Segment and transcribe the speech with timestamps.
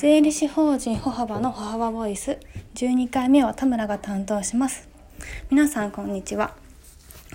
[0.00, 2.38] 税理士法人歩幅の歩幅ボイス。
[2.74, 4.88] 12回目は田村が担当します。
[5.50, 6.56] 皆さんこんにちは。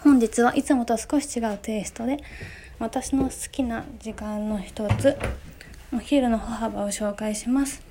[0.01, 2.17] 本日はいつもと少し違うテイストで
[2.79, 5.15] 私の好きな時間の一つ
[5.93, 7.83] お昼の歩幅を紹介します。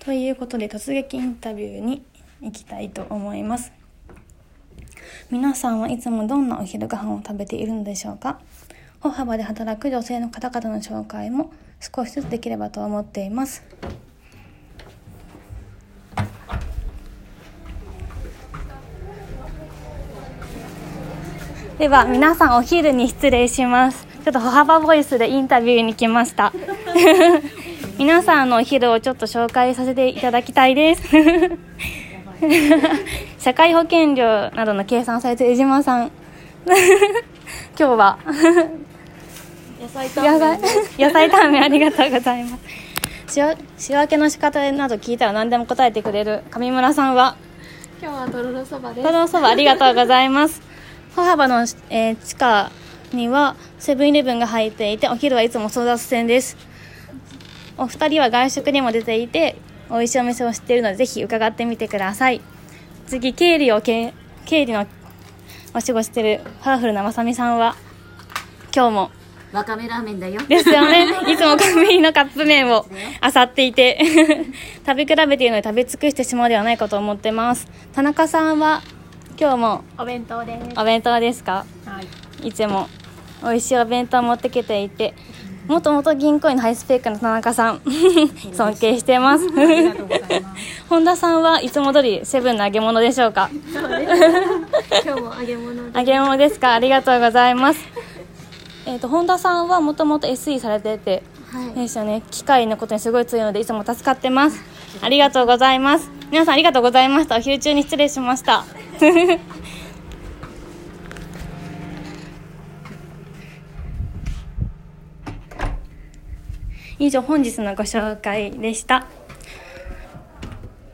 [0.00, 2.04] ということで突撃インタビューに
[2.42, 3.72] 行きたいと思います。
[5.30, 8.38] 皆さんはいつもどんなお昼ご飯を食べているのでしょうか？
[9.02, 13.64] 歩幅で働く女性の方々の紹介も少しずつできればと思っています。
[21.78, 24.06] では皆さんお昼に失礼します。
[24.24, 26.52] ちょっと歩幅ボイスでインタビューに来ました。
[27.98, 31.02] 皆さんのお昼をちょっと紹介させていただきたいです。
[33.38, 36.12] 社会保険料などの計算されてる江島さん。
[37.76, 38.18] 今日は。
[39.82, 40.60] 野菜タンメン。
[40.96, 42.62] 野菜タンメンありがとうございます。
[43.34, 43.40] 仕
[43.78, 46.44] 仕分けの仕方など聞いたら何でも答えてくれる。
[46.50, 47.36] 上村さんは？
[48.00, 49.06] 今日はとろろそばです。
[49.06, 50.62] とろろそばありがとうございます。
[51.16, 52.70] 歩幅の、えー地下
[53.12, 56.56] にはセブンイレブンが入っていてお昼はいつも争奪戦です。
[57.76, 59.56] お二人は外食にも出ていて
[59.90, 62.40] 美味しいお店を知っているのでぜひ伺ってみてください。
[63.08, 64.14] 次経理をけ
[64.46, 64.86] 経理の
[65.74, 67.74] お仕事してるパワフルなまさみさんは？
[68.74, 69.10] 今日も
[69.52, 70.40] わかめラーメンだよ。
[70.48, 71.06] ですよね。
[71.30, 72.86] いつもコンビニのカップ麺を
[73.34, 73.98] 漁っていて、
[74.86, 77.66] 食べ比べているので食べ尽くしてしまうではないかと思ってます。
[77.94, 78.80] 田中さんは
[79.38, 80.80] 今日もお弁当です。
[80.80, 81.64] お弁当ですか？
[81.84, 82.00] は
[82.42, 82.48] い。
[82.48, 82.88] いつも
[83.42, 85.12] 美味しいお弁当を持ってきていて、
[85.66, 87.80] もともと銀行員のハイスペックの田中さん、
[88.54, 89.46] 尊敬してます。
[90.88, 93.50] 本田さんはいつも通りセブンの揚げ物でしょうか？
[93.72, 94.12] そうです。
[95.04, 96.72] 今日も揚げ物で 揚げ物ですか？
[96.72, 97.80] ありがとうございます。
[98.84, 102.22] えっ、と、本田さんはもともと SE されてて、はいですよね。
[102.30, 104.58] 機械のことにすごい強いので、いつも助かってます。
[105.02, 106.10] ありがとうございます。
[106.30, 107.36] 皆さんありがとうございました。
[107.36, 108.64] お昼中に失礼しました。
[116.98, 119.06] 以上、本日のご紹介でした。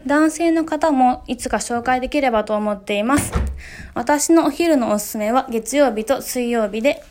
[0.07, 3.33] 男性の方もいつか紹介できればと思っています。
[3.95, 7.03] 私のお昼のおすすめは月曜日と水曜日で、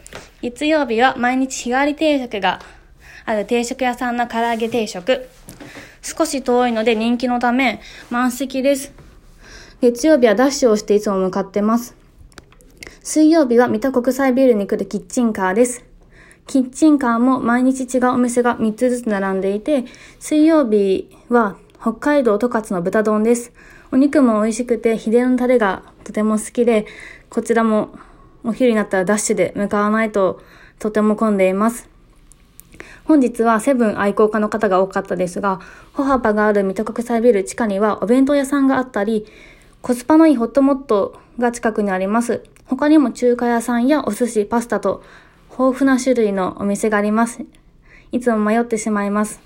[0.41, 2.59] 月曜日は毎日日替わり定食が
[3.25, 5.27] ある定食屋さんの唐揚げ定食。
[6.03, 7.81] 少し遠いので人気のため
[8.11, 8.93] 満席です。
[9.81, 11.95] 月曜日はダッシュをしていつも向かってます。
[13.01, 15.83] 水曜日は三田国際ビルに来るキッチンカーです。
[16.45, 19.85] キッチンカーも毎日違うお店が3つずつ並んでいて、
[20.19, 23.51] 水曜日は北海道十勝の豚丼です。
[23.91, 26.85] お肉も美味しくて、秘伝のタレがとても好きで、
[27.29, 27.97] こちらも
[28.47, 30.41] お昼になったらダッシュで向かわないと
[30.79, 31.89] とても混んでいます。
[33.03, 35.59] 本日はセブン愛好家の方が多かったですが、
[35.93, 39.25] 歩幅がある水戸国際ビル地下にはお弁当屋さんがあったり、
[39.81, 42.41] コスパのいいホットモットが近くにあります。
[42.65, 45.03] 他にも中華屋さんやお寿司、パスタと
[45.51, 47.43] 豊富な種類のお店があります。
[48.13, 49.41] いつも迷ってしまいます。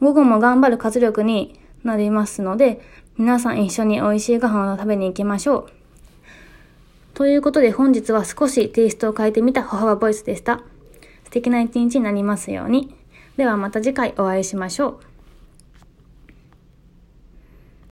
[0.00, 2.80] 午後も頑張る活力になりますので、
[3.18, 5.81] 皆さん一緒に美味しいご飯を食べに行きましょう。
[7.14, 10.62] ということで本日は少しテイストを変えてみた母はボイスでした。
[11.24, 12.94] 素敵な一日になりますように。
[13.36, 15.11] ではまた次回お会いしましょう。